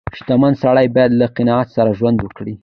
[0.17, 2.53] •شتمن سړی باید له قناعت سره ژوند وکړي.